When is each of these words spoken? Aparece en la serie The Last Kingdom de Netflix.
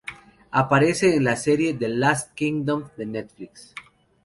Aparece 0.49 1.15
en 1.15 1.25
la 1.25 1.35
serie 1.35 1.75
The 1.75 1.87
Last 1.87 2.33
Kingdom 2.33 2.89
de 2.97 3.05
Netflix. 3.05 3.75